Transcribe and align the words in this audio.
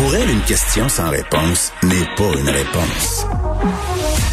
Pour 0.00 0.16
elle, 0.16 0.30
une 0.30 0.40
question 0.44 0.88
sans 0.88 1.10
réponse 1.10 1.74
n'est 1.82 2.06
pas 2.16 2.32
une 2.40 2.48
réponse. 2.48 3.26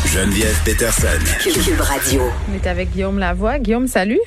Geneviève 0.06 0.58
Peterson. 0.64 1.08
Cube 1.44 1.82
Radio. 1.82 2.22
On 2.50 2.56
est 2.56 2.68
avec 2.68 2.92
Guillaume 2.94 3.20
Lavoie. 3.20 3.60
Guillaume, 3.60 3.90
salut. 3.90 4.22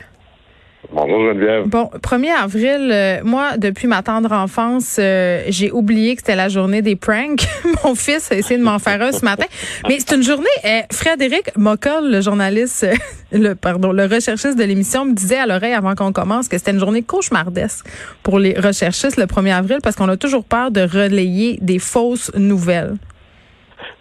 Bonjour 0.93 1.21
Geneviève. 1.21 1.69
Bon, 1.69 1.89
1er 2.03 2.33
avril, 2.33 2.91
euh, 2.93 3.21
moi, 3.23 3.57
depuis 3.57 3.87
ma 3.87 4.03
tendre 4.03 4.33
enfance, 4.33 4.97
euh, 4.99 5.43
j'ai 5.47 5.71
oublié 5.71 6.17
que 6.17 6.23
c'était 6.23 6.35
la 6.35 6.49
journée 6.49 6.83
des 6.83 6.97
pranks. 6.97 7.47
Mon 7.85 7.95
fils 7.95 8.33
a 8.33 8.37
essayé 8.37 8.59
de 8.59 8.65
m'en 8.65 8.81
faire 8.81 9.01
un 9.01 9.13
ce 9.13 9.25
matin. 9.25 9.47
Mais 9.87 9.99
c'est 10.01 10.17
une 10.17 10.25
journée, 10.25 10.49
euh, 10.65 10.81
Frédéric 10.91 11.57
Mockel, 11.57 12.11
le 12.11 12.21
journaliste, 12.21 12.85
euh, 12.85 12.95
le 13.39 13.55
pardon, 13.55 13.93
le 13.93 14.03
recherchiste 14.03 14.59
de 14.59 14.65
l'émission, 14.65 15.05
me 15.05 15.15
disait 15.15 15.39
à 15.39 15.47
l'oreille 15.47 15.75
avant 15.75 15.95
qu'on 15.95 16.13
commence 16.13 16.49
que 16.49 16.59
c'était 16.59 16.73
une 16.73 16.81
journée 16.81 17.03
cauchemardesque 17.03 17.87
pour 18.25 18.41
les 18.41 18.55
recherchistes 18.55 19.17
le 19.17 19.27
1er 19.27 19.55
avril 19.55 19.79
parce 19.85 19.95
qu'on 19.95 20.09
a 20.09 20.17
toujours 20.17 20.45
peur 20.45 20.73
de 20.73 20.81
relayer 20.81 21.59
des 21.61 21.79
fausses 21.79 22.33
nouvelles. 22.35 22.95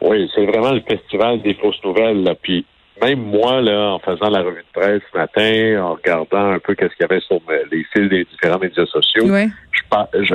Oui, 0.02 0.28
c'est 0.34 0.46
vraiment 0.46 0.72
le 0.72 0.82
festival 0.82 1.42
des 1.44 1.54
fausses 1.54 1.84
nouvelles. 1.84 2.24
Là. 2.24 2.34
Puis 2.42 2.66
même 3.02 3.20
moi, 3.22 3.62
là, 3.62 3.92
en 3.94 4.00
faisant 4.00 4.30
la 4.30 4.42
revue 4.42 4.64
de 4.74 4.80
presse 4.80 5.02
ce 5.12 5.18
matin, 5.18 5.84
en 5.84 5.94
regardant 5.96 6.52
un 6.54 6.60
peu 6.60 6.76
qu'est-ce 6.76 6.96
qu'il 6.96 7.02
y 7.02 7.12
avait 7.12 7.22
sur 7.22 7.40
les 7.72 7.86
fils 7.94 8.10
des 8.10 8.26
différents 8.26 8.60
médias 8.60 8.86
sociaux, 8.86 9.26
Ouais. 9.26 9.48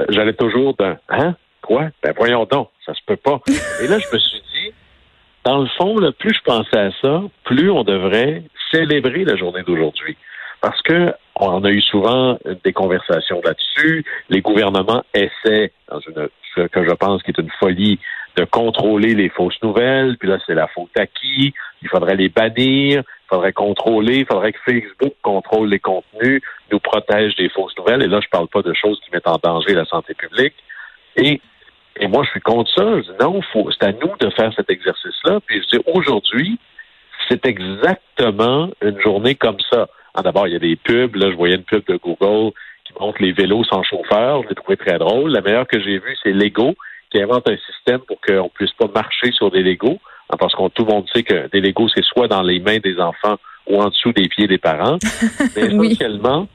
j'allais 0.08 0.32
toujours 0.34 0.74
dans 0.74 0.96
Hein? 1.08 1.36
Quoi? 1.62 1.88
Ben 2.02 2.12
voyons 2.16 2.44
donc, 2.44 2.68
ça 2.84 2.92
se 2.94 3.00
peut 3.06 3.16
pas. 3.16 3.40
Et 3.82 3.86
là, 3.88 3.98
je 3.98 4.06
me 4.14 4.18
suis 4.18 4.40
dit, 4.54 4.72
dans 5.44 5.62
le 5.62 5.68
fond, 5.78 5.98
là, 5.98 6.12
plus 6.12 6.34
je 6.34 6.40
pensais 6.44 6.78
à 6.78 6.90
ça, 7.00 7.22
plus 7.44 7.70
on 7.70 7.84
devrait 7.84 8.42
célébrer 8.70 9.24
la 9.24 9.36
journée 9.36 9.62
d'aujourd'hui. 9.66 10.16
Parce 10.64 10.80
que 10.80 11.12
on 11.36 11.62
a 11.62 11.68
eu 11.68 11.82
souvent 11.82 12.38
des 12.64 12.72
conversations 12.72 13.42
là-dessus. 13.44 14.02
Les 14.30 14.40
gouvernements 14.40 15.04
essaient, 15.12 15.72
dans 15.90 16.00
une 16.00 16.30
ce 16.56 16.62
que 16.68 16.88
je 16.88 16.94
pense 16.94 17.22
qui 17.22 17.32
est 17.32 17.38
une 17.38 17.50
folie, 17.60 17.98
de 18.36 18.44
contrôler 18.44 19.14
les 19.14 19.28
fausses 19.28 19.62
nouvelles. 19.62 20.16
Puis 20.16 20.26
là, 20.26 20.38
c'est 20.46 20.54
la 20.54 20.66
faute 20.68 20.96
à 20.96 21.06
qui? 21.06 21.52
Il 21.82 21.88
faudrait 21.90 22.16
les 22.16 22.30
bannir, 22.30 23.02
il 23.02 23.28
faudrait 23.28 23.52
contrôler, 23.52 24.20
il 24.20 24.24
faudrait 24.26 24.52
que 24.52 24.58
Facebook 24.64 25.12
contrôle 25.20 25.68
les 25.68 25.80
contenus, 25.80 26.40
nous 26.72 26.80
protège 26.80 27.36
des 27.36 27.50
fausses 27.50 27.76
nouvelles. 27.76 28.02
Et 28.02 28.08
là, 28.08 28.20
je 28.22 28.28
parle 28.30 28.48
pas 28.48 28.62
de 28.62 28.72
choses 28.72 28.98
qui 29.04 29.10
mettent 29.12 29.28
en 29.28 29.36
danger 29.42 29.74
la 29.74 29.84
santé 29.84 30.14
publique. 30.14 30.54
Et, 31.16 31.42
moi, 32.08 32.24
je 32.24 32.30
suis 32.30 32.40
contre 32.40 32.72
ça. 32.74 33.02
Je 33.02 33.02
dis 33.02 33.18
non, 33.20 33.42
c'est 33.52 33.86
à 33.86 33.92
nous 33.92 34.16
de 34.18 34.30
faire 34.30 34.50
cet 34.56 34.70
exercice-là. 34.70 35.40
Puis 35.44 35.62
je 35.62 35.76
dis 35.76 35.84
aujourd'hui, 35.92 36.58
c'est 37.28 37.44
exactement 37.44 38.70
une 38.80 38.98
journée 39.02 39.34
comme 39.34 39.60
ça. 39.70 39.88
Ah, 40.14 40.22
D'abord, 40.22 40.46
il 40.46 40.52
y 40.52 40.56
a 40.56 40.60
des 40.60 40.76
pubs. 40.76 41.16
Là, 41.16 41.30
je 41.30 41.36
voyais 41.36 41.56
une 41.56 41.64
pub 41.64 41.84
de 41.86 41.96
Google 41.96 42.52
qui 42.84 42.92
montre 43.00 43.20
les 43.22 43.32
vélos 43.32 43.64
sans 43.64 43.82
chauffeur. 43.82 44.42
Je 44.44 44.48
l'ai 44.48 44.54
trouvé 44.54 44.76
très 44.76 44.98
drôle. 44.98 45.30
La 45.32 45.40
meilleure 45.40 45.66
que 45.66 45.80
j'ai 45.80 45.98
vue, 45.98 46.16
c'est 46.22 46.32
Lego 46.32 46.74
qui 47.10 47.20
invente 47.22 47.48
un 47.48 47.56
système 47.72 48.00
pour 48.00 48.20
qu'on 48.20 48.48
puisse 48.48 48.72
pas 48.72 48.86
marcher 48.94 49.30
sur 49.32 49.50
des 49.50 49.62
Legos. 49.62 49.98
hein, 50.30 50.36
Parce 50.38 50.54
que 50.54 50.68
tout 50.68 50.84
le 50.84 50.92
monde 50.92 51.06
sait 51.12 51.22
que 51.22 51.48
des 51.50 51.60
Legos, 51.60 51.88
c'est 51.94 52.04
soit 52.04 52.28
dans 52.28 52.42
les 52.42 52.58
mains 52.60 52.78
des 52.78 52.98
enfants 53.00 53.36
ou 53.66 53.80
en 53.80 53.88
dessous 53.88 54.12
des 54.12 54.28
pieds 54.28 54.46
des 54.46 54.58
parents. 54.58 54.98
Mais 55.56 55.72
Oui. 55.74 55.86
essentiellement, 55.92 56.48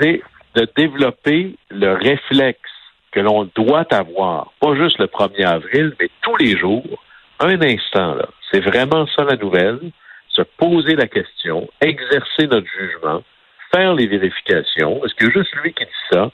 c'est 0.00 0.22
de 0.54 0.66
développer 0.76 1.54
le 1.70 1.92
réflexe 1.94 2.60
que 3.12 3.20
l'on 3.20 3.48
doit 3.54 3.86
avoir, 3.94 4.52
pas 4.60 4.74
juste 4.74 4.98
le 4.98 5.06
1er 5.06 5.44
avril, 5.46 5.94
mais 5.98 6.08
tous 6.22 6.36
les 6.36 6.56
jours, 6.56 7.02
un 7.40 7.60
instant, 7.62 8.14
là. 8.14 8.28
C'est 8.50 8.60
vraiment 8.60 9.06
ça 9.16 9.24
la 9.24 9.36
nouvelle. 9.36 9.80
Se 10.36 10.42
poser 10.42 10.96
la 10.96 11.06
question, 11.06 11.66
exercer 11.80 12.46
notre 12.46 12.66
jugement, 12.66 13.22
faire 13.74 13.94
les 13.94 14.06
vérifications. 14.06 15.02
Est-ce 15.02 15.14
que 15.14 15.30
juste 15.30 15.54
lui 15.62 15.72
qui 15.72 15.84
dit 15.84 15.90
ça? 16.12 16.30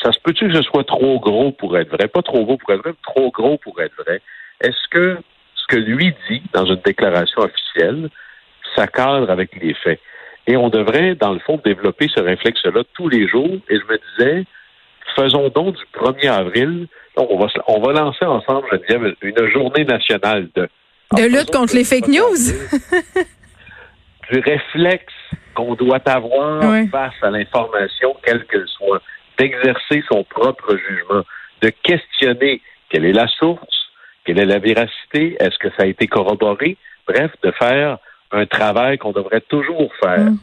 Ça 0.00 0.12
se 0.12 0.20
peut-tu 0.22 0.46
que 0.48 0.54
ce 0.54 0.62
soit 0.62 0.84
trop 0.84 1.18
gros 1.18 1.50
pour 1.50 1.76
être 1.76 1.90
vrai? 1.90 2.06
Pas 2.06 2.22
trop 2.22 2.44
gros 2.44 2.56
pour 2.56 2.70
être 2.72 2.82
vrai, 2.82 2.92
mais 2.92 3.12
trop 3.12 3.32
gros 3.32 3.58
pour 3.58 3.80
être 3.80 3.96
vrai. 4.04 4.20
Est-ce 4.60 4.88
que 4.88 5.18
ce 5.56 5.66
que 5.66 5.80
lui 5.80 6.14
dit 6.28 6.42
dans 6.52 6.64
une 6.64 6.80
déclaration 6.84 7.42
officielle, 7.42 8.08
ça 8.76 8.86
cadre 8.86 9.28
avec 9.30 9.50
les 9.60 9.74
faits? 9.74 9.98
Et 10.46 10.56
on 10.56 10.68
devrait, 10.68 11.16
dans 11.16 11.32
le 11.32 11.40
fond, 11.40 11.60
développer 11.64 12.06
ce 12.14 12.20
réflexe-là 12.20 12.82
tous 12.94 13.08
les 13.08 13.26
jours. 13.26 13.58
Et 13.68 13.80
je 13.80 13.84
me 13.84 13.98
disais, 13.98 14.44
faisons 15.16 15.48
donc 15.48 15.74
du 15.74 15.84
1er 15.98 16.30
avril, 16.30 16.86
donc 17.16 17.28
on 17.30 17.38
va, 17.38 17.48
on 17.66 17.80
va 17.80 17.92
lancer 17.92 18.24
ensemble, 18.24 18.68
Geneviève, 18.70 19.16
une 19.22 19.48
journée 19.48 19.84
nationale 19.84 20.48
de... 20.54 20.68
De 21.16 21.24
lutte 21.24 21.50
contre 21.50 21.74
les 21.74 21.82
fake 21.82 22.06
1er 22.06 22.20
news. 22.20 23.24
du 24.30 24.38
réflexe 24.40 25.12
qu'on 25.54 25.74
doit 25.74 26.02
avoir 26.08 26.62
face 26.90 27.14
à 27.22 27.30
l'information, 27.30 28.16
quelle 28.24 28.44
qu'elle 28.46 28.68
soit, 28.68 29.00
d'exercer 29.38 30.02
son 30.10 30.24
propre 30.24 30.76
jugement, 30.76 31.24
de 31.62 31.70
questionner 31.82 32.60
quelle 32.88 33.04
est 33.04 33.12
la 33.12 33.26
source, 33.26 33.90
quelle 34.24 34.38
est 34.38 34.46
la 34.46 34.58
véracité, 34.58 35.36
est-ce 35.40 35.58
que 35.58 35.68
ça 35.70 35.84
a 35.84 35.86
été 35.86 36.06
corroboré, 36.06 36.76
bref, 37.06 37.30
de 37.42 37.50
faire 37.52 37.98
un 38.32 38.46
travail 38.46 38.98
qu'on 38.98 39.12
devrait 39.12 39.40
toujours 39.40 39.90
faire. 40.02 40.20
Mm. 40.20 40.38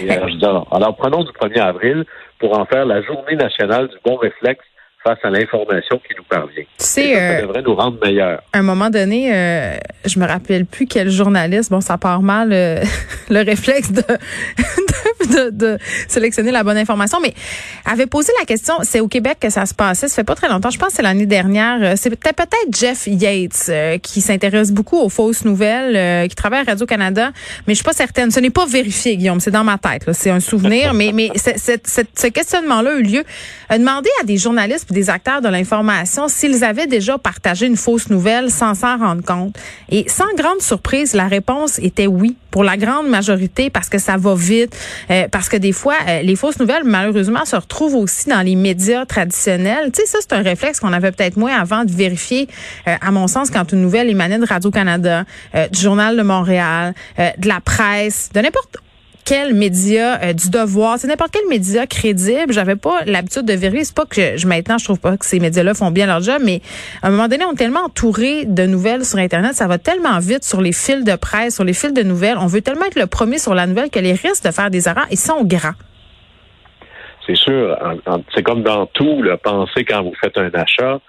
Et 0.00 0.10
alors, 0.10 0.28
je 0.28 0.34
dis, 0.36 0.44
alors, 0.44 0.68
alors, 0.74 0.96
prenons 0.96 1.24
du 1.24 1.32
1er 1.32 1.60
avril 1.60 2.04
pour 2.38 2.58
en 2.58 2.64
faire 2.64 2.86
la 2.86 3.02
journée 3.02 3.34
nationale 3.34 3.88
du 3.88 3.96
bon 4.04 4.16
réflexe 4.16 4.64
face 5.08 5.24
à 5.24 5.30
l'information 5.30 6.00
qui 6.06 6.14
nous 6.16 6.24
parvient. 6.24 6.62
Et 6.62 6.66
ça, 6.76 7.02
ça 7.02 7.08
euh, 7.08 7.42
devrait 7.42 7.62
nous 7.62 7.74
rendre 7.74 7.98
meilleurs. 8.04 8.42
à 8.52 8.58
un 8.58 8.62
moment 8.62 8.90
donné, 8.90 9.34
euh, 9.34 9.76
je 10.04 10.18
me 10.18 10.26
rappelle 10.26 10.66
plus 10.66 10.86
quel 10.86 11.10
journaliste, 11.10 11.70
bon, 11.70 11.80
ça 11.80 11.96
part 11.96 12.22
mal, 12.22 12.52
euh, 12.52 12.82
le 13.30 13.42
réflexe 13.42 13.92
de, 13.92 14.02
de, 14.02 15.07
de, 15.38 15.50
de 15.52 15.78
sélectionner 16.08 16.50
la 16.50 16.64
bonne 16.64 16.76
information, 16.76 17.18
mais 17.22 17.34
avait 17.84 18.06
posé 18.06 18.32
la 18.38 18.44
question, 18.46 18.74
c'est 18.82 19.00
au 19.00 19.08
Québec 19.08 19.38
que 19.40 19.50
ça 19.50 19.66
se 19.66 19.74
passait, 19.74 20.08
ça 20.08 20.14
fait 20.16 20.24
pas 20.24 20.34
très 20.34 20.48
longtemps, 20.48 20.70
je 20.70 20.78
pense 20.78 20.88
que 20.90 20.94
c'est 20.96 21.02
l'année 21.02 21.26
dernière, 21.26 21.78
euh, 21.82 21.94
c'était 21.96 22.32
peut-être 22.32 22.76
Jeff 22.78 23.06
Yates 23.06 23.66
euh, 23.68 23.98
qui 23.98 24.20
s'intéresse 24.20 24.70
beaucoup 24.72 24.98
aux 24.98 25.08
fausses 25.08 25.44
nouvelles, 25.44 25.96
euh, 25.96 26.26
qui 26.28 26.34
travaille 26.34 26.60
à 26.60 26.64
Radio-Canada, 26.64 27.30
mais 27.66 27.74
je 27.74 27.78
suis 27.78 27.84
pas 27.84 27.92
certaine, 27.92 28.30
ce 28.30 28.40
n'est 28.40 28.50
pas 28.50 28.66
vérifié, 28.66 29.16
Guillaume, 29.16 29.40
c'est 29.40 29.50
dans 29.50 29.64
ma 29.64 29.78
tête, 29.78 30.04
c'est 30.12 30.30
un 30.30 30.40
souvenir, 30.40 30.94
mais, 30.94 31.12
mais 31.12 31.30
c'est- 31.36 31.58
c'est- 31.58 31.86
c'est- 31.86 32.08
ce 32.18 32.26
questionnement-là 32.26 32.90
a 32.90 32.94
eu 32.98 33.02
lieu. 33.02 33.24
A 33.68 33.78
demandé 33.78 34.08
à 34.20 34.24
des 34.24 34.38
journalistes 34.38 34.86
et 34.90 34.94
des 34.94 35.10
acteurs 35.10 35.40
de 35.42 35.48
l'information 35.48 36.28
s'ils 36.28 36.64
avaient 36.64 36.86
déjà 36.86 37.18
partagé 37.18 37.66
une 37.66 37.76
fausse 37.76 38.08
nouvelle 38.08 38.50
sans 38.50 38.74
s'en 38.74 38.96
rendre 38.98 39.22
compte. 39.22 39.54
Et 39.90 40.06
sans 40.08 40.24
grande 40.36 40.60
surprise, 40.62 41.14
la 41.14 41.28
réponse 41.28 41.78
était 41.78 42.06
oui 42.06 42.36
pour 42.50 42.64
la 42.64 42.76
grande 42.76 43.08
majorité 43.08 43.68
parce 43.70 43.88
que 43.90 43.98
ça 43.98 44.16
va 44.16 44.34
vite, 44.34 44.74
euh, 45.10 45.27
parce 45.30 45.48
que 45.48 45.56
des 45.56 45.72
fois, 45.72 45.94
euh, 46.08 46.22
les 46.22 46.36
fausses 46.36 46.58
nouvelles, 46.58 46.84
malheureusement, 46.84 47.44
se 47.44 47.56
retrouvent 47.56 47.96
aussi 47.96 48.28
dans 48.28 48.40
les 48.40 48.56
médias 48.56 49.06
traditionnels. 49.06 49.90
Tu 49.92 50.02
sais, 50.02 50.06
ça, 50.06 50.18
c'est 50.20 50.32
un 50.32 50.42
réflexe 50.42 50.80
qu'on 50.80 50.92
avait 50.92 51.12
peut-être 51.12 51.36
moins 51.36 51.56
avant 51.58 51.84
de 51.84 51.92
vérifier, 51.92 52.48
euh, 52.86 52.94
à 53.00 53.10
mon 53.10 53.26
sens, 53.26 53.50
quand 53.50 53.72
une 53.72 53.82
nouvelle 53.82 54.08
émanait 54.08 54.38
de 54.38 54.46
Radio-Canada, 54.46 55.24
euh, 55.54 55.68
du 55.68 55.80
Journal 55.80 56.16
de 56.16 56.22
Montréal, 56.22 56.94
de 57.16 57.48
la 57.48 57.60
presse, 57.60 58.30
de 58.34 58.40
n'importe 58.40 58.76
quel 59.28 59.52
média 59.52 60.18
euh, 60.22 60.32
du 60.32 60.48
devoir, 60.48 60.98
c'est 60.98 61.06
n'importe 61.06 61.32
quel 61.32 61.46
média 61.48 61.86
crédible. 61.86 62.50
J'avais 62.52 62.76
pas 62.76 63.00
l'habitude 63.04 63.44
de 63.44 63.52
vérifier. 63.52 63.84
C'est 63.84 63.94
pas 63.94 64.06
que 64.06 64.38
je, 64.38 64.46
maintenant 64.46 64.78
je 64.78 64.84
trouve 64.84 65.00
pas 65.00 65.18
que 65.18 65.26
ces 65.26 65.38
médias-là 65.38 65.74
font 65.74 65.90
bien 65.90 66.06
leur 66.06 66.22
job, 66.22 66.40
mais 66.42 66.62
à 67.02 67.08
un 67.08 67.10
moment 67.10 67.28
donné, 67.28 67.44
on 67.44 67.52
est 67.52 67.56
tellement 67.56 67.84
entouré 67.84 68.46
de 68.46 68.64
nouvelles 68.64 69.04
sur 69.04 69.18
Internet, 69.18 69.52
ça 69.54 69.66
va 69.66 69.76
tellement 69.76 70.18
vite 70.18 70.44
sur 70.44 70.62
les 70.62 70.72
fils 70.72 71.04
de 71.04 71.14
presse, 71.16 71.56
sur 71.56 71.64
les 71.64 71.74
fils 71.74 71.92
de 71.92 72.02
nouvelles. 72.02 72.38
On 72.38 72.46
veut 72.46 72.62
tellement 72.62 72.86
être 72.86 72.98
le 72.98 73.06
premier 73.06 73.38
sur 73.38 73.54
la 73.54 73.66
nouvelle 73.66 73.90
que 73.90 73.98
les 73.98 74.12
risques 74.14 74.44
de 74.44 74.50
faire 74.50 74.70
des 74.70 74.88
erreurs, 74.88 75.06
ils 75.10 75.18
sont 75.18 75.44
grands. 75.44 75.76
C'est 77.26 77.36
sûr, 77.36 77.76
c'est 78.34 78.42
comme 78.42 78.62
dans 78.62 78.86
tout, 78.86 79.22
là, 79.22 79.36
pensez 79.36 79.84
quand 79.84 80.02
vous 80.02 80.14
faites 80.22 80.38
un 80.38 80.50
achat, 80.54 81.00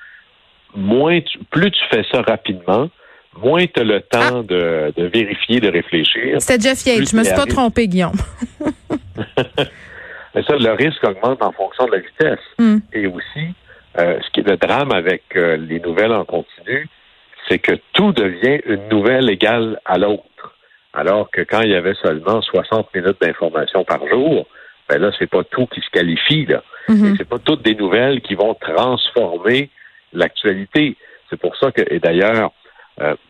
moins 0.75 1.21
tu- 1.21 1.39
plus 1.49 1.71
tu 1.71 1.79
fais 1.89 2.03
ça 2.11 2.21
rapidement, 2.21 2.89
moins 3.37 3.65
tu 3.65 3.79
as 3.79 3.83
le 3.83 4.01
temps 4.01 4.43
de, 4.43 4.93
de 4.95 5.05
vérifier, 5.05 5.59
de 5.59 5.69
réfléchir. 5.69 6.41
C'était 6.41 6.61
Jeff 6.61 6.85
Yates. 6.85 7.09
Je 7.09 7.15
me 7.15 7.23
suis 7.23 7.35
pas 7.35 7.45
trompé, 7.45 7.87
Guillaume. 7.87 8.17
Mais 10.35 10.43
ça, 10.43 10.55
le 10.55 10.71
risque 10.73 11.03
augmente 11.03 11.41
en 11.41 11.51
fonction 11.51 11.85
de 11.85 11.91
la 11.91 11.99
vitesse. 11.99 12.45
Hmm. 12.57 12.77
Et 12.93 13.07
aussi, 13.07 13.53
euh, 13.97 14.19
ce 14.21 14.29
qui 14.31 14.41
est 14.41 14.49
le 14.49 14.57
drame 14.57 14.91
avec 14.91 15.23
euh, 15.35 15.57
les 15.57 15.79
nouvelles 15.79 16.13
en 16.13 16.25
continu, 16.25 16.87
c'est 17.47 17.59
que 17.59 17.73
tout 17.93 18.11
devient 18.11 18.59
une 18.65 18.87
nouvelle 18.89 19.29
égale 19.29 19.79
à 19.85 19.97
l'autre. 19.97 20.55
Alors 20.93 21.29
que 21.31 21.41
quand 21.41 21.61
il 21.61 21.71
y 21.71 21.75
avait 21.75 21.95
seulement 21.95 22.41
60 22.41 22.93
minutes 22.93 23.17
d'information 23.21 23.83
par 23.83 24.07
jour, 24.07 24.47
ben 24.87 24.99
là, 24.99 25.11
c'est 25.17 25.29
pas 25.29 25.43
tout 25.43 25.67
qui 25.67 25.81
se 25.81 25.89
qualifie, 25.91 26.45
là. 26.45 26.63
Et 26.89 27.13
c'est 27.17 27.29
pas 27.29 27.37
toutes 27.37 27.61
des 27.61 27.75
nouvelles 27.75 28.19
qui 28.21 28.33
vont 28.33 28.55
transformer 28.55 29.69
l'actualité. 30.11 30.97
C'est 31.29 31.39
pour 31.39 31.55
ça 31.57 31.71
que, 31.71 31.83
et 31.87 31.99
d'ailleurs, 31.99 32.51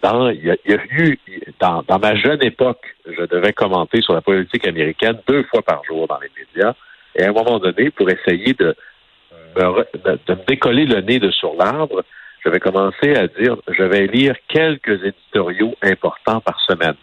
dans, 0.02 0.30
il 0.30 0.46
y, 0.46 0.52
a, 0.52 0.56
il 0.66 0.72
y 0.72 0.74
a 0.74 0.84
eu, 0.92 1.20
dans, 1.60 1.84
dans 1.88 2.00
ma 2.00 2.16
jeune 2.16 2.42
époque, 2.44 2.96
je 3.06 3.24
devais 3.26 3.54
commenter 3.54 4.02
sur 4.02 4.14
la 4.14 4.22
politique 4.22 4.68
américaine 4.68 5.20
deux 5.28 5.44
fois 5.44 5.62
par 5.62 5.84
jour 5.84 6.08
dans 6.08 6.20
les 6.20 6.32
médias. 6.38 6.74
Et 7.16 7.24
à 7.24 7.30
un 7.30 7.34
moment 7.34 7.60
donné, 7.60 7.92
pour 7.92 8.10
essayer 8.10 8.54
de 8.54 8.76
me, 9.56 9.62
de, 10.04 10.34
me 10.34 10.46
décoller 10.48 10.86
le 10.86 11.02
nez 11.02 11.20
de 11.20 11.32
sur 11.32 11.54
l'arbre, 11.54 12.04
je 12.44 12.50
vais 12.50 12.60
commencer 12.60 13.16
à 13.16 13.28
dire, 13.28 13.58
je 13.68 13.84
vais 13.84 14.08
lire 14.08 14.36
quelques 14.48 15.04
éditoriaux 15.04 15.76
importants 15.82 16.42
par 16.42 16.60
semaine. 16.62 16.96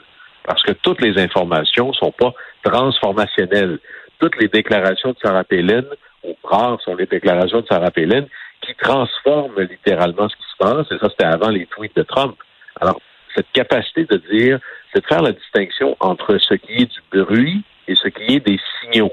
Parce 0.44 0.62
que 0.62 0.72
toutes 0.72 1.00
les 1.00 1.20
informations 1.20 1.92
sont 1.92 2.12
pas 2.12 2.32
transformationnelles. 2.62 3.78
Toutes 4.18 4.36
les 4.40 4.48
déclarations 4.48 5.10
de 5.10 5.16
Sarah 5.22 5.44
Palin, 5.44 5.84
ou 6.24 6.34
rares 6.42 6.80
sont 6.80 6.94
les 6.94 7.06
déclarations 7.06 7.60
de 7.60 7.66
Sarah 7.66 7.90
Palin, 7.90 8.24
qui 8.62 8.74
transforme 8.74 9.60
littéralement 9.60 10.28
ce 10.28 10.36
qui 10.36 10.42
se 10.42 10.56
passe, 10.58 10.86
et 10.90 10.98
ça 10.98 11.10
c'était 11.10 11.24
avant 11.24 11.50
les 11.50 11.66
tweets 11.66 11.96
de 11.96 12.02
Trump. 12.02 12.36
Alors, 12.81 13.00
cette 13.34 13.50
capacité 13.52 14.05
de 14.05 14.17
dire, 14.31 14.58
c'est 14.93 15.02
de 15.02 15.06
faire 15.06 15.23
la 15.23 15.32
distinction 15.32 15.96
entre 16.00 16.38
ce 16.38 16.55
qui 16.55 16.82
est 16.82 16.93
du 16.93 17.00
bruit 17.11 17.62
et 17.88 17.94
ce 17.94 18.08
qui 18.08 18.34
est 18.34 18.40
des 18.40 18.58
signaux. 18.81 19.12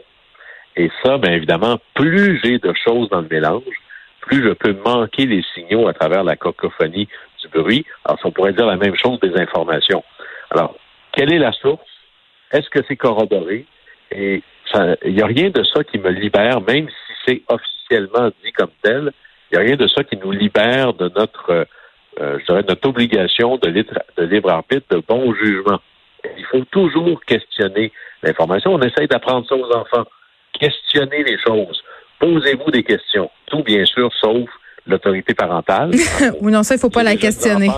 Et 0.76 0.90
ça, 1.04 1.18
bien 1.18 1.34
évidemment, 1.34 1.78
plus 1.94 2.40
j'ai 2.44 2.58
de 2.58 2.74
choses 2.74 3.10
dans 3.10 3.22
le 3.22 3.28
mélange, 3.30 3.64
plus 4.22 4.44
je 4.44 4.54
peux 4.54 4.74
manquer 4.86 5.26
les 5.26 5.44
signaux 5.54 5.88
à 5.88 5.94
travers 5.94 6.24
la 6.24 6.36
cacophonie 6.36 7.08
du 7.42 7.48
bruit. 7.50 7.86
Alors, 8.06 8.20
on 8.24 8.32
pourrait 8.32 8.54
dire 8.54 8.66
la 8.66 8.78
même 8.78 8.96
chose 8.96 9.20
des 9.20 9.36
informations. 9.40 10.04
Alors, 10.50 10.76
quelle 11.12 11.34
est 11.34 11.40
la 11.40 11.52
source? 11.52 11.82
Est-ce 12.52 12.70
que 12.70 12.80
c'est 12.88 12.96
corroboré? 12.96 13.66
Et 14.12 14.42
il 15.06 15.14
n'y 15.14 15.22
a 15.22 15.28
rien 15.28 15.50
de 15.50 15.64
ça 15.64 15.84
qui 15.84 16.00
me 16.00 16.10
libère, 16.10 16.62
même 16.62 16.88
si 16.90 17.14
c'est 17.26 17.42
officiellement 17.48 18.32
dit 18.44 18.52
comme 18.54 18.72
tel, 18.82 19.12
il 19.52 19.58
n'y 19.58 19.64
a 19.64 19.68
rien 19.68 19.76
de 19.76 19.88
ça 19.88 20.04
qui 20.04 20.18
nous 20.18 20.32
libère 20.32 20.94
de 20.94 21.12
notre, 21.16 21.68
euh, 22.20 22.40
je 22.40 22.46
dirais, 22.46 22.64
notre 22.68 22.88
obligation 22.88 23.58
de, 23.58 23.70
de 23.70 24.24
libre 24.24 24.50
arbitre, 24.50 24.86
de 24.90 25.02
bon 25.08 25.34
jugement. 25.34 25.80
Il 26.38 26.46
faut 26.46 26.64
toujours 26.72 27.24
questionner 27.26 27.92
l'information. 28.22 28.74
On 28.74 28.82
essaye 28.82 29.08
d'apprendre 29.08 29.48
ça 29.48 29.56
aux 29.56 29.72
enfants. 29.74 30.06
Questionner 30.60 31.24
les 31.24 31.38
choses. 31.40 31.84
Posez-vous 32.20 32.72
des 32.72 32.84
questions. 32.84 33.30
Tout, 33.48 33.64
bien 33.64 33.86
sûr, 33.86 34.12
sauf 34.22 34.50
l'autorité 34.86 35.34
parentale. 35.34 35.92
oui, 36.42 36.52
non, 36.52 36.64
ça, 36.64 36.76
il 36.76 36.78
ne 36.78 36.82
faut 36.82 36.90
pas 36.90 37.04
la 37.04 37.16
questionner. 37.16 37.70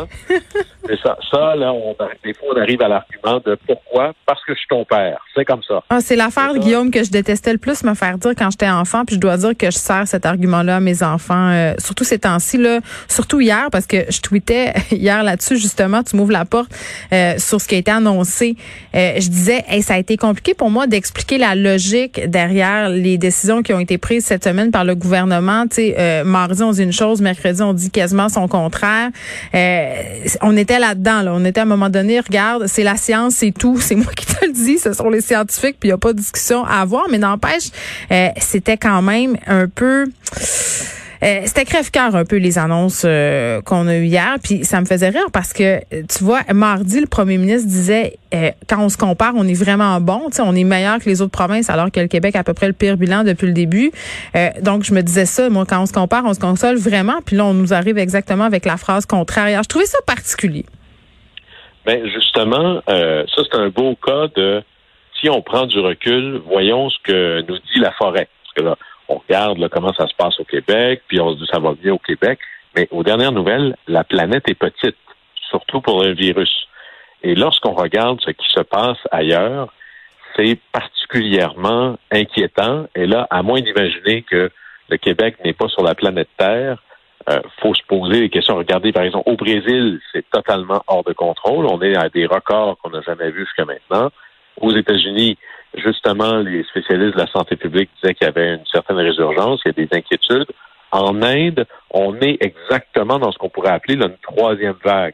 C'est 0.87 0.99
ça. 1.01 1.17
Ça, 1.31 1.55
là, 1.55 1.73
on, 1.73 1.95
des 2.23 2.33
fois, 2.33 2.49
on 2.55 2.61
arrive 2.61 2.81
à 2.81 2.87
l'argument 2.87 3.41
de 3.45 3.57
pourquoi? 3.65 4.13
Parce 4.25 4.43
que 4.45 4.53
je 4.53 4.59
suis 4.59 4.67
ton 4.67 4.85
père. 4.85 5.19
C'est 5.33 5.45
comme 5.45 5.63
ça. 5.63 5.83
Ah, 5.89 5.99
c'est 6.01 6.15
l'affaire, 6.15 6.53
Guillaume, 6.55 6.91
que 6.91 7.03
je 7.03 7.09
détestais 7.09 7.51
le 7.53 7.57
plus 7.57 7.83
me 7.83 7.93
faire 7.93 8.17
dire 8.17 8.31
quand 8.37 8.51
j'étais 8.51 8.69
enfant. 8.69 9.03
Puis 9.05 9.15
je 9.15 9.19
dois 9.19 9.37
dire 9.37 9.57
que 9.57 9.67
je 9.67 9.77
sers 9.77 10.07
cet 10.07 10.25
argument-là 10.25 10.77
à 10.77 10.79
mes 10.79 11.03
enfants, 11.03 11.49
euh, 11.49 11.73
surtout 11.79 12.03
ces 12.03 12.19
temps-ci, 12.19 12.57
là, 12.57 12.79
surtout 13.07 13.41
hier, 13.41 13.69
parce 13.71 13.87
que 13.87 13.97
je 14.09 14.21
tweetais 14.21 14.73
hier 14.91 15.23
là-dessus, 15.23 15.57
justement, 15.57 16.03
tu 16.03 16.15
m'ouvres 16.15 16.31
la 16.31 16.45
porte 16.45 16.71
euh, 17.13 17.35
sur 17.37 17.59
ce 17.59 17.67
qui 17.67 17.75
a 17.75 17.77
été 17.79 17.91
annoncé. 17.91 18.55
Euh, 18.95 19.13
je 19.15 19.29
disais, 19.29 19.63
hey, 19.67 19.81
ça 19.81 19.95
a 19.95 19.97
été 19.97 20.17
compliqué 20.17 20.53
pour 20.53 20.69
moi 20.69 20.87
d'expliquer 20.87 21.37
la 21.37 21.55
logique 21.55 22.29
derrière 22.29 22.89
les 22.89 23.17
décisions 23.17 23.63
qui 23.63 23.73
ont 23.73 23.79
été 23.79 23.97
prises 23.97 24.25
cette 24.25 24.43
semaine 24.43 24.71
par 24.71 24.85
le 24.85 24.95
gouvernement. 24.95 25.67
Tu 25.67 25.75
sais, 25.75 26.23
mardi, 26.23 26.61
on 26.61 26.71
dit 26.71 26.83
une 26.83 26.91
chose, 26.95 27.21
mercredi, 27.21 27.61
on 27.61 27.73
dit 27.73 27.91
quasiment 27.91 28.29
son 28.29 28.47
contraire. 28.47 29.09
on 30.41 30.57
était 30.57 30.79
là-dedans. 30.79 31.21
Là. 31.21 31.33
On 31.33 31.45
était 31.45 31.59
à 31.59 31.63
un 31.63 31.67
moment 31.67 31.89
donné, 31.89 32.19
regarde, 32.19 32.67
c'est 32.67 32.83
la 32.83 32.97
science, 32.97 33.35
c'est 33.35 33.51
tout. 33.51 33.79
C'est 33.79 33.95
moi 33.95 34.11
qui 34.15 34.25
te 34.25 34.45
le 34.45 34.51
dis, 34.51 34.77
ce 34.77 34.93
sont 34.93 35.09
les 35.09 35.21
scientifiques, 35.21 35.77
puis 35.79 35.89
il 35.89 35.91
n'y 35.91 35.93
a 35.93 35.97
pas 35.97 36.13
de 36.13 36.19
discussion 36.19 36.63
à 36.65 36.81
avoir. 36.81 37.05
Mais 37.09 37.17
n'empêche, 37.17 37.69
euh, 38.11 38.29
c'était 38.39 38.77
quand 38.77 39.01
même 39.01 39.37
un 39.47 39.67
peu... 39.67 40.05
Euh, 41.23 41.41
c'était 41.45 41.65
crève-cœur 41.65 42.15
un 42.15 42.25
peu 42.25 42.37
les 42.37 42.57
annonces 42.57 43.03
euh, 43.05 43.61
qu'on 43.61 43.87
a 43.87 43.95
eues 43.95 44.05
hier, 44.05 44.35
puis 44.43 44.63
ça 44.63 44.81
me 44.81 44.85
faisait 44.85 45.09
rire 45.09 45.27
parce 45.33 45.53
que 45.53 45.79
tu 45.89 46.23
vois, 46.23 46.41
mardi 46.53 46.99
le 46.99 47.07
premier 47.07 47.37
ministre 47.37 47.69
disait 47.69 48.17
quand 48.67 48.83
on 48.83 48.89
se 48.89 48.97
compare, 48.97 49.33
on 49.37 49.47
est 49.47 49.57
vraiment 49.57 50.01
bon, 50.01 50.27
on 50.39 50.55
est 50.55 50.63
meilleur 50.65 50.99
que 50.99 51.05
les 51.05 51.21
autres 51.21 51.31
provinces 51.31 51.69
alors 51.69 51.89
que 51.89 52.01
le 52.01 52.07
Québec 52.07 52.35
a 52.35 52.39
à 52.39 52.43
peu 52.43 52.53
près 52.53 52.67
le 52.67 52.73
pire 52.73 52.97
bilan 52.97 53.23
depuis 53.23 53.47
le 53.47 53.53
début. 53.53 53.91
donc 54.61 54.83
je 54.83 54.93
me 54.93 55.01
disais 55.01 55.25
ça, 55.25 55.49
moi 55.49 55.65
quand 55.65 55.81
on 55.81 55.85
se 55.85 55.93
compare, 55.93 56.25
on 56.25 56.33
se 56.33 56.39
console 56.39 56.75
vraiment, 56.75 57.21
puis 57.25 57.37
là 57.37 57.45
on 57.45 57.53
nous 57.53 57.73
arrive 57.73 57.97
exactement 57.97 58.43
avec 58.43 58.65
la 58.65 58.75
phrase 58.75 59.05
contraire. 59.05 59.63
je 59.63 59.69
trouvais 59.69 59.85
ça 59.85 59.99
particulier. 60.05 60.65
Ben 61.85 62.03
justement, 62.09 62.81
euh, 62.89 63.23
ça 63.35 63.43
c'est 63.43 63.57
un 63.57 63.69
beau 63.69 63.95
cas 63.95 64.27
de 64.35 64.63
si 65.19 65.29
on 65.29 65.41
prend 65.41 65.67
du 65.67 65.79
recul, 65.79 66.41
voyons 66.47 66.89
ce 66.89 66.97
que 67.03 67.41
nous 67.47 67.57
dit 67.57 67.79
la 67.79 67.91
forêt. 67.91 68.27
Parce 68.43 68.53
que 68.55 68.63
là, 68.63 68.75
on 69.07 69.17
regarde 69.17 69.57
là, 69.57 69.69
comment 69.69 69.93
ça 69.93 70.07
se 70.07 70.15
passe 70.15 70.39
au 70.39 70.43
Québec, 70.43 71.01
puis 71.07 71.19
on 71.19 71.33
se 71.33 71.39
dit 71.39 71.49
ça 71.51 71.59
va 71.59 71.73
bien 71.73 71.93
au 71.93 71.99
Québec. 71.99 72.39
Mais 72.75 72.87
aux 72.91 73.03
dernières 73.03 73.31
nouvelles, 73.31 73.75
la 73.87 74.03
planète 74.03 74.49
est 74.49 74.55
petite, 74.55 74.97
surtout 75.49 75.81
pour 75.81 76.03
un 76.03 76.13
virus. 76.13 76.67
Et 77.23 77.35
lorsqu'on 77.35 77.73
regarde 77.73 78.19
ce 78.21 78.31
qui 78.31 78.47
se 78.49 78.61
passe 78.61 78.97
ailleurs, 79.11 79.73
c'est 80.35 80.59
particulièrement 80.71 81.97
inquiétant. 82.11 82.87
Et 82.95 83.05
là, 83.05 83.27
à 83.29 83.41
moins 83.41 83.61
d'imaginer 83.61 84.23
que 84.23 84.51
le 84.89 84.97
Québec 84.97 85.37
n'est 85.43 85.53
pas 85.53 85.69
sur 85.69 85.83
la 85.83 85.95
planète 85.95 86.29
Terre, 86.37 86.77
euh, 87.29 87.41
faut 87.59 87.73
se 87.73 87.81
poser 87.87 88.19
des 88.19 88.29
questions. 88.29 88.55
Regardez, 88.55 88.91
par 88.91 89.03
exemple, 89.03 89.27
au 89.29 89.35
Brésil, 89.35 89.99
c'est 90.11 90.29
totalement 90.29 90.83
hors 90.87 91.03
de 91.03 91.13
contrôle. 91.13 91.65
On 91.65 91.81
est 91.81 91.95
à 91.95 92.09
des 92.09 92.25
records 92.27 92.77
qu'on 92.77 92.91
n'a 92.91 93.01
jamais 93.01 93.31
vus 93.31 93.45
jusqu'à 93.45 93.65
maintenant. 93.65 94.11
Aux 94.61 94.71
États-Unis, 94.71 95.37
justement, 95.77 96.37
les 96.37 96.63
spécialistes 96.63 97.15
de 97.15 97.21
la 97.21 97.27
santé 97.27 97.55
publique 97.55 97.89
disaient 98.01 98.13
qu'il 98.13 98.25
y 98.25 98.29
avait 98.29 98.55
une 98.55 98.65
certaine 98.71 98.97
résurgence, 98.97 99.61
il 99.65 99.69
y 99.69 99.81
a 99.81 99.85
des 99.85 99.97
inquiétudes. 99.97 100.51
En 100.91 101.21
Inde, 101.21 101.65
on 101.91 102.15
est 102.21 102.37
exactement 102.41 103.19
dans 103.19 103.31
ce 103.31 103.37
qu'on 103.37 103.49
pourrait 103.49 103.71
appeler 103.71 103.95
une 103.95 104.15
troisième 104.21 104.75
vague. 104.83 105.13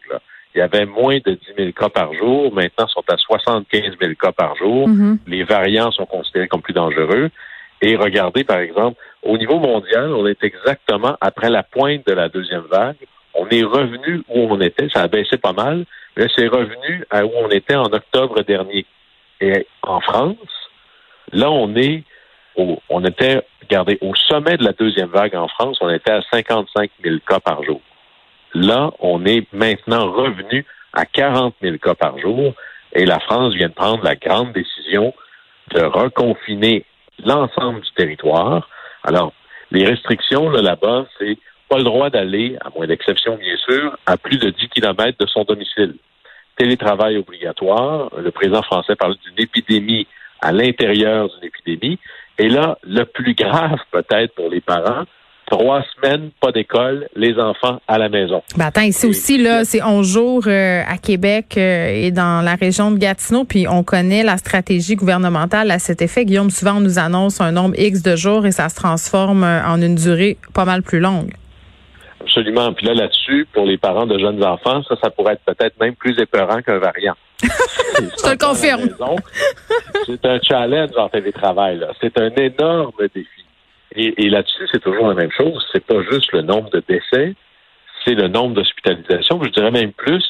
Il 0.53 0.59
y 0.59 0.61
avait 0.61 0.85
moins 0.85 1.17
de 1.25 1.31
10 1.31 1.39
000 1.57 1.71
cas 1.71 1.89
par 1.89 2.13
jour. 2.13 2.53
Maintenant, 2.53 2.85
ils 2.87 2.91
sont 2.91 3.03
à 3.09 3.17
75 3.17 3.97
000 3.99 4.13
cas 4.21 4.31
par 4.31 4.55
jour. 4.57 4.89
Mm-hmm. 4.89 5.19
Les 5.27 5.43
variants 5.43 5.91
sont 5.91 6.05
considérés 6.05 6.47
comme 6.47 6.61
plus 6.61 6.73
dangereux. 6.73 7.29
Et 7.81 7.95
regardez, 7.95 8.43
par 8.43 8.59
exemple, 8.59 8.99
au 9.23 9.37
niveau 9.37 9.59
mondial, 9.59 10.13
on 10.13 10.27
est 10.27 10.43
exactement 10.43 11.15
après 11.21 11.49
la 11.49 11.63
pointe 11.63 12.05
de 12.05 12.13
la 12.13 12.29
deuxième 12.29 12.65
vague. 12.69 12.97
On 13.33 13.47
est 13.47 13.63
revenu 13.63 14.23
où 14.29 14.47
on 14.49 14.59
était, 14.59 14.89
ça 14.93 15.01
a 15.01 15.07
baissé 15.07 15.37
pas 15.37 15.53
mal, 15.53 15.85
mais 16.17 16.27
c'est 16.35 16.47
revenu 16.47 17.05
à 17.09 17.25
où 17.25 17.31
on 17.33 17.49
était 17.49 17.75
en 17.75 17.85
octobre 17.85 18.43
dernier. 18.43 18.85
Et 19.41 19.67
en 19.81 19.99
France, 19.99 20.37
là, 21.33 21.49
on 21.49 21.75
est 21.75 22.03
au, 22.55 22.79
on 22.89 23.03
était, 23.03 23.41
regardez, 23.61 23.97
au 24.01 24.13
sommet 24.15 24.57
de 24.57 24.63
la 24.63 24.73
deuxième 24.73 25.09
vague 25.09 25.35
en 25.35 25.47
France, 25.47 25.77
on 25.81 25.89
était 25.89 26.11
à 26.11 26.21
55 26.31 26.91
000 27.03 27.17
cas 27.27 27.39
par 27.39 27.63
jour. 27.63 27.81
Là, 28.53 28.91
on 28.99 29.25
est 29.25 29.51
maintenant 29.53 30.11
revenu 30.11 30.65
à 30.93 31.05
40 31.05 31.55
000 31.61 31.77
cas 31.77 31.95
par 31.95 32.19
jour 32.19 32.53
et 32.93 33.05
la 33.05 33.19
France 33.19 33.55
vient 33.55 33.69
de 33.69 33.73
prendre 33.73 34.03
la 34.03 34.15
grande 34.15 34.51
décision 34.53 35.13
de 35.73 35.81
reconfiner 35.81 36.85
l'ensemble 37.25 37.81
du 37.81 37.91
territoire. 37.95 38.69
Alors, 39.03 39.33
les 39.71 39.85
restrictions 39.85 40.49
là-bas, 40.49 41.05
c'est 41.17 41.37
pas 41.69 41.77
le 41.77 41.85
droit 41.85 42.09
d'aller, 42.09 42.57
à 42.59 42.69
moins 42.75 42.87
d'exception 42.87 43.37
bien 43.37 43.55
sûr, 43.57 43.97
à 44.05 44.17
plus 44.17 44.37
de 44.37 44.49
10 44.49 44.67
kilomètres 44.67 45.17
de 45.17 45.27
son 45.27 45.43
domicile. 45.45 45.95
Télétravail 46.61 47.17
obligatoire. 47.17 48.11
Le 48.15 48.29
président 48.29 48.61
français 48.61 48.95
parle 48.95 49.15
d'une 49.25 49.43
épidémie 49.43 50.05
à 50.41 50.51
l'intérieur 50.51 51.27
d'une 51.27 51.49
épidémie. 51.49 51.97
Et 52.37 52.49
là, 52.49 52.77
le 52.83 53.03
plus 53.05 53.33
grave 53.33 53.79
peut-être 53.89 54.35
pour 54.35 54.47
les 54.47 54.61
parents, 54.61 55.05
trois 55.47 55.83
semaines, 55.95 56.29
pas 56.39 56.51
d'école, 56.51 57.07
les 57.15 57.33
enfants 57.39 57.81
à 57.87 57.97
la 57.97 58.09
maison. 58.09 58.43
Ben 58.57 58.65
attends, 58.65 58.81
ici 58.81 59.07
aussi, 59.07 59.39
là, 59.39 59.65
c'est 59.65 59.81
11 59.81 60.07
jours 60.07 60.43
euh, 60.45 60.83
à 60.87 60.99
Québec 60.99 61.55
euh, 61.57 62.05
et 62.05 62.11
dans 62.11 62.45
la 62.45 62.53
région 62.53 62.91
de 62.91 62.99
Gatineau, 62.99 63.43
puis 63.43 63.67
on 63.67 63.83
connaît 63.83 64.21
la 64.21 64.37
stratégie 64.37 64.93
gouvernementale 64.93 65.71
à 65.71 65.79
cet 65.79 66.03
effet. 66.03 66.25
Guillaume, 66.25 66.51
souvent, 66.51 66.75
on 66.75 66.81
nous 66.81 66.99
annonce 66.99 67.41
un 67.41 67.51
nombre 67.51 67.73
X 67.79 68.03
de 68.03 68.15
jours 68.15 68.45
et 68.45 68.51
ça 68.51 68.69
se 68.69 68.75
transforme 68.75 69.43
euh, 69.43 69.65
en 69.65 69.81
une 69.81 69.95
durée 69.95 70.37
pas 70.53 70.65
mal 70.65 70.83
plus 70.83 70.99
longue. 70.99 71.33
Absolument. 72.21 72.73
Puis 72.73 72.85
là, 72.85 72.93
là-dessus, 72.93 73.47
pour 73.51 73.65
les 73.65 73.77
parents 73.77 74.05
de 74.05 74.17
jeunes 74.17 74.43
enfants, 74.43 74.83
ça, 74.83 74.95
ça 75.01 75.09
pourrait 75.09 75.33
être 75.33 75.45
peut-être 75.45 75.79
même 75.79 75.95
plus 75.95 76.17
épeurant 76.19 76.61
qu'un 76.61 76.77
variant. 76.77 77.15
Je 77.41 78.23
te 78.23 78.29
le 78.29 78.37
confirme. 78.37 78.89
C'est 80.05 80.25
un 80.25 80.39
challenge 80.41 80.91
en 80.97 81.09
télétravail. 81.09 81.85
C'est 81.99 82.17
un 82.19 82.29
énorme 82.35 83.07
défi. 83.13 83.45
Et, 83.93 84.29
là-dessus, 84.29 84.67
c'est 84.71 84.81
toujours 84.81 85.07
la 85.07 85.15
même 85.15 85.31
chose. 85.31 85.65
C'est 85.73 85.85
pas 85.85 86.01
juste 86.09 86.31
le 86.31 86.41
nombre 86.41 86.69
de 86.69 86.81
décès, 86.87 87.35
c'est 88.05 88.13
le 88.13 88.29
nombre 88.29 88.55
d'hospitalisations. 88.55 89.43
Je 89.43 89.49
dirais 89.49 89.71
même 89.71 89.91
plus, 89.91 90.23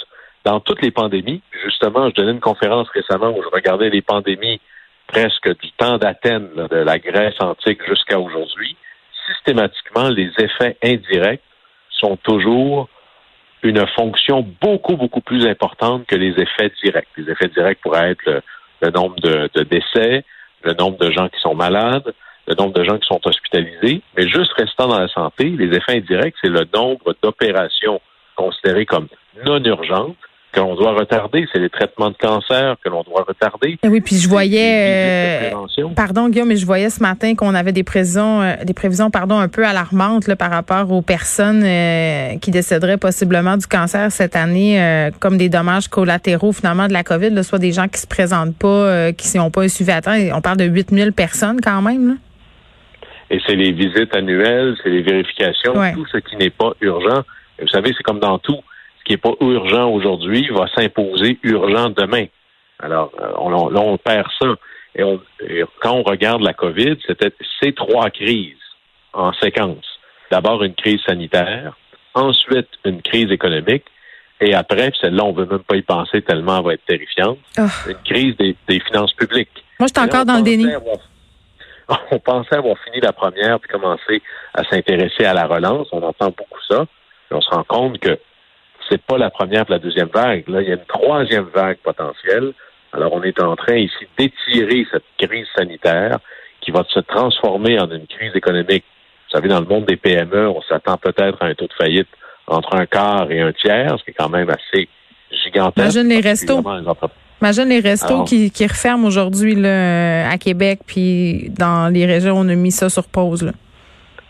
dans 0.46 0.60
toutes 0.60 0.82
les 0.82 0.90
pandémies, 0.90 1.44
justement, 1.64 2.10
je 2.10 2.16
donnais 2.16 2.32
une 2.32 2.40
conférence 2.40 2.90
récemment 2.90 3.30
où 3.30 3.44
je 3.44 3.50
regardais 3.50 3.92
les 3.92 4.02
pandémies 4.02 4.60
presque 5.08 5.48
du 5.60 5.72
temps 5.74 6.00
d'Athènes, 6.00 6.50
de 6.56 6.78
la 6.78 6.98
Grèce 6.98 7.36
antique 7.40 7.86
jusqu'à 7.88 8.20
aujourd'hui. 8.20 8.76
Systématiquement, 9.28 10.10
les 10.10 10.32
effets 10.40 10.78
indirects 10.82 11.42
sont 12.02 12.18
toujours 12.18 12.90
une 13.64 13.86
fonction 13.96 14.46
beaucoup, 14.60 14.98
beaucoup 14.98 15.22
plus 15.22 15.46
importante 15.46 16.06
que 16.08 16.16
les 16.16 16.32
effets 16.42 16.72
directs. 16.84 17.08
Les 17.16 17.30
effets 17.32 17.50
directs 17.50 17.80
pourraient 17.82 18.12
être 18.12 18.42
le, 18.82 18.90
nombre 18.90 19.16
de 19.20 19.64
décès, 19.64 20.26
le 20.64 20.74
nombre 20.74 20.98
de 20.98 21.12
gens 21.12 21.30
qui 21.30 21.40
sont 21.40 21.56
malades, 21.56 22.14
le 22.48 22.56
nombre 22.56 22.74
de 22.74 22.84
gens 22.84 22.98
qui 22.98 23.08
sont 23.08 23.22
hospitalisés, 23.24 24.02
mais 24.18 24.28
juste 24.28 24.52
restant 24.54 24.88
dans 24.88 25.00
la 25.00 25.08
santé, 25.08 25.46
les 25.46 25.76
effets 25.76 25.98
indirects, 25.98 26.36
c'est 26.42 26.50
le 26.50 26.66
nombre 26.74 27.16
d'opérations 27.22 28.02
considérées 28.36 28.86
comme 28.86 29.08
non 29.46 29.64
urgentes 29.64 30.18
que 30.52 30.60
l'on 30.60 30.76
doit 30.76 30.94
retarder, 30.94 31.48
c'est 31.52 31.60
les 31.60 31.70
traitements 31.70 32.10
de 32.10 32.18
cancer 32.18 32.76
que 32.84 32.90
l'on 32.90 33.04
doit 33.04 33.24
retarder. 33.28 33.78
Eh 33.84 33.88
oui, 33.88 34.02
puis 34.02 34.18
je 34.18 34.28
voyais, 34.28 35.52
euh, 35.54 35.88
pardon 35.96 36.30
Guillaume, 36.30 36.50
mais 36.50 36.58
je 36.58 36.66
voyais 36.66 36.90
ce 36.90 37.02
matin 37.02 37.36
qu'on 37.36 37.56
avait 37.56 37.72
des 37.72 37.84
prévisions, 37.84 38.42
euh, 38.42 38.56
des 38.64 38.74
prévisions, 38.74 39.10
pardon, 39.10 39.40
un 39.40 39.48
peu 39.48 39.66
alarmantes 39.66 40.28
là, 40.28 40.36
par 40.36 40.52
rapport 40.52 40.92
aux 40.92 41.02
personnes 41.02 41.64
euh, 41.64 42.38
qui 42.42 42.52
décéderaient 42.52 42.98
possiblement 42.98 43.58
du 43.58 43.66
cancer 43.66 44.12
cette 44.12 44.36
année, 44.36 45.12
comme 45.20 45.38
des 45.38 45.50
dommages 45.50 45.88
collatéraux 45.88 46.52
finalement 46.52 46.88
de 46.88 46.94
la 46.94 47.04
COVID, 47.04 47.30
là, 47.30 47.44
soit 47.44 47.60
des 47.60 47.72
gens 47.72 47.88
qui 47.88 48.00
se 48.00 48.08
présentent 48.08 48.58
pas, 48.58 49.12
qui 49.14 49.38
n'ont 49.38 49.52
pas 49.52 49.64
un 49.64 49.68
suivi 49.68 49.92
à 49.92 50.02
temps. 50.02 50.16
On 50.34 50.42
parle 50.42 50.58
de 50.58 50.66
8000 50.66 51.14
personnes 51.14 51.62
quand 51.62 51.82
même. 51.82 52.10
Là. 52.10 52.14
Et 53.30 53.40
c'est 53.46 53.56
les 53.56 53.72
visites 53.72 54.14
annuelles, 54.16 54.76
c'est 54.84 54.90
les 54.90 55.02
vérifications, 55.02 55.74
tout 55.94 56.06
ce 56.12 56.18
qui 56.18 56.36
n'est 56.36 56.50
pas 56.50 56.74
urgent. 56.82 57.24
vous 57.60 57.68
savez, 57.68 57.94
c'est 57.96 58.04
comme 58.04 58.20
dans 58.20 58.38
tout. 58.40 58.60
Ce 59.02 59.06
qui 59.06 59.14
n'est 59.14 59.18
pas 59.18 59.34
urgent 59.42 59.90
aujourd'hui 59.90 60.48
va 60.50 60.68
s'imposer 60.76 61.40
urgent 61.44 61.90
demain. 61.90 62.26
Alors, 62.80 63.12
euh, 63.20 63.32
on, 63.38 63.70
là, 63.70 63.80
on 63.80 63.98
perd 63.98 64.28
ça. 64.40 64.56
Et, 64.96 65.04
quand 65.82 65.94
on 65.94 66.04
regarde 66.04 66.42
la 66.42 66.54
COVID, 66.54 66.98
c'était 67.06 67.34
ces 67.62 67.74
trois 67.74 68.10
crises 68.10 68.56
en 69.14 69.34
séquence. 69.34 69.86
D'abord 70.30 70.64
une 70.64 70.76
crise 70.76 71.02
sanitaire, 71.06 71.78
ensuite 72.14 72.70
une 72.86 73.02
crise 73.02 73.32
économique, 73.32 73.86
et 74.40 74.56
après, 74.56 74.92
celle-là, 75.00 75.24
on 75.24 75.34
veut 75.34 75.46
même 75.46 75.60
pas 75.64 75.76
y 75.76 75.84
penser 75.84 76.22
tellement 76.24 76.58
elle 76.58 76.66
va 76.66 76.74
être 76.74 76.86
terrifiante, 76.86 77.38
ah. 77.58 77.68
une 77.88 78.02
crise 78.04 78.36
des, 78.38 78.80
finances 78.80 79.14
publiques. 79.14 79.64
Moi, 79.80 79.88
je 79.88 80.00
suis 80.00 80.10
encore 80.10 80.26
dans 80.26 80.38
le 80.38 80.42
déni. 80.42 80.66
on 82.12 82.20
pensait 82.20 82.56
avoir 82.56 82.78
fini 82.86 83.00
la 83.02 83.14
première 83.14 83.60
puis 83.60 83.70
commencer 83.70 84.22
à 84.54 84.64
s'intéresser 84.64 85.26
à 85.26 85.34
la 85.34 85.46
relance. 85.46 85.88
On 85.92 86.02
entend 86.02 86.28
beaucoup 86.28 86.62
ça. 86.70 86.86
Et 87.30 87.34
on 87.34 87.42
se 87.42 87.50
rend 87.50 87.64
compte 87.64 88.00
que 88.00 88.18
c'est 88.92 89.02
pas 89.02 89.18
la 89.18 89.30
première 89.30 89.62
et 89.62 89.72
la 89.72 89.80
deuxième 89.80 90.10
vague. 90.14 90.48
Là, 90.50 90.62
il 90.62 90.68
y 90.68 90.72
a 90.72 90.76
une 90.76 90.86
troisième 90.86 91.48
vague 91.54 91.78
potentielle. 91.78 92.52
Alors, 92.92 93.14
on 93.14 93.24
est 93.24 93.42
en 93.42 93.56
train 93.56 93.78
ici 93.78 94.06
d'étirer 94.18 94.86
cette 94.92 95.06
crise 95.18 95.48
sanitaire 95.56 96.20
qui 96.60 96.72
va 96.72 96.84
se 96.90 97.00
transformer 97.00 97.80
en 97.80 97.90
une 97.90 98.06
crise 98.06 98.36
économique. 98.36 98.84
Vous 99.30 99.38
savez, 99.38 99.48
dans 99.48 99.62
le 99.62 99.66
monde 99.66 99.86
des 99.86 99.96
PME, 99.96 100.50
on 100.50 100.62
s'attend 100.64 100.98
peut-être 100.98 101.42
à 101.42 101.46
un 101.46 101.56
taux 101.56 101.68
de 101.68 101.74
faillite 101.74 102.10
entre 102.48 102.76
un 102.76 102.86
quart 102.86 103.32
et 103.32 103.40
un 103.40 103.54
tiers, 103.54 103.98
ce 103.98 104.04
qui 104.04 104.12
est 104.12 104.16
quand 104.18 104.30
même 104.30 104.50
assez 104.50 104.90
gigantesque. 105.32 105.78
Imagine 105.78 106.10
les 106.10 106.20
restos. 106.20 106.62
Imagine 107.42 107.70
les 107.70 107.80
restos 107.80 108.26
qui, 108.26 108.52
qui 108.52 108.68
referment 108.68 109.08
aujourd'hui 109.08 109.66
à 109.66 110.38
Québec, 110.38 110.82
puis 110.86 111.50
dans 111.50 111.92
les 111.92 112.06
régions, 112.06 112.38
on 112.38 112.48
a 112.50 112.56
mis 112.56 112.72
ça 112.72 112.90
sur 112.90 113.08
pause. 113.08 113.42
Là. 113.42 113.54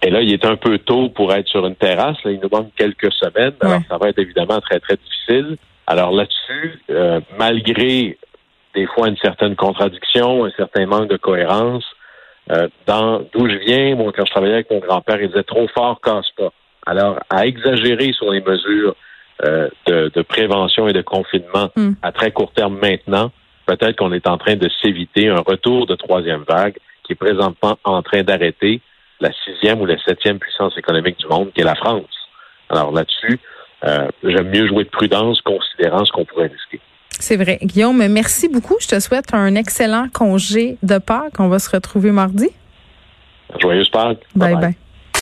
Et 0.04 0.10
là, 0.10 0.22
il 0.22 0.34
est 0.34 0.46
un 0.46 0.56
peu 0.56 0.80
tôt 0.80 1.10
pour 1.10 1.34
être 1.34 1.48
sur 1.48 1.66
une 1.66 1.76
terrasse. 1.76 2.18
Là, 2.24 2.32
il 2.32 2.40
nous 2.40 2.50
manque 2.52 2.72
quelques 2.76 3.12
semaines. 3.14 3.54
Alors, 3.62 3.82
ça 3.88 3.98
va 3.98 4.10
être 4.10 4.20
évidemment 4.20 4.60
très, 4.60 4.80
très 4.80 4.98
difficile. 4.98 5.58
Alors 5.88 6.12
là-dessus, 6.12 6.80
euh, 6.90 7.20
malgré 7.38 8.18
des 8.74 8.88
fois 8.88 9.10
une 9.10 9.18
certaine 9.18 9.56
contradiction, 9.56 10.46
un 10.46 10.52
certain 10.52 10.86
manque 10.86 11.10
de 11.10 11.18
cohérence, 11.18 11.84
euh, 12.52 12.68
dans 12.88 13.22
d'où 13.34 13.50
je 13.50 13.58
viens, 13.58 13.96
moi, 13.96 14.12
quand 14.16 14.26
je 14.26 14.32
travaillais 14.32 14.54
avec 14.54 14.72
mon 14.72 14.80
grand-père, 14.80 15.22
il 15.22 15.28
disait 15.28 15.44
trop 15.44 15.68
fort 15.68 16.00
casse 16.02 16.30
pas. 16.38 16.52
Alors, 16.86 17.20
à 17.30 17.46
exagérer 17.46 18.14
sur 18.14 18.32
les 18.32 18.42
mesures 18.42 18.96
euh, 19.44 19.70
de, 19.88 20.22
prévention 20.22 20.88
et 20.88 20.94
de 20.94 21.02
confinement 21.02 21.70
hmm. 21.76 21.94
à 22.02 22.12
très 22.12 22.32
court 22.32 22.52
terme 22.54 22.80
maintenant, 22.82 23.32
peut-être 23.66 23.98
qu'on 23.98 24.14
est 24.14 24.28
en 24.28 24.38
train 24.38 24.56
de 24.56 24.70
s'éviter 24.82 25.30
un 25.30 25.42
retour 25.46 25.88
de 25.88 25.96
troisième 25.96 26.44
vague 26.48 26.78
qui 27.04 27.14
est 27.14 27.16
présentement 27.16 27.78
en 27.84 28.02
train 28.02 28.24
d'arrêter 28.24 28.82
la 29.22 29.32
sixième 29.46 29.80
ou 29.82 29.86
la 29.86 29.98
septième 30.04 30.40
puissance 30.40 30.78
économique 30.78 31.18
du 31.18 31.28
monde, 31.28 31.52
qui 31.54 31.62
est 31.62 31.66
la 31.66 31.76
France. 31.76 32.04
Alors 32.70 32.92
là-dessus, 32.92 33.40
euh, 33.86 34.08
j'aime 34.24 34.50
mieux 34.50 34.68
jouer 34.68 34.84
de 34.84 34.90
prudence 34.90 35.42
considérant 35.42 36.04
ce 36.06 36.12
qu'on 36.12 36.26
pourrait 36.26 36.48
risquer. 36.48 36.80
C'est 37.10 37.38
vrai. 37.38 37.60
Guillaume, 37.62 38.08
merci 38.08 38.50
beaucoup. 38.50 38.78
Je 38.80 38.88
te 38.88 39.00
souhaite 39.00 39.34
un 39.34 39.56
excellent 39.56 40.08
congé 40.12 40.78
de 40.82 40.98
Pâques. 40.98 41.40
On 41.40 41.50
va 41.50 41.60
se 41.60 41.70
retrouver 41.70 42.12
mardi. 42.12 42.50
Joyeuse 43.60 43.90
Pâques. 43.90 44.24
bye. 44.36 44.56
bye. 44.56 44.76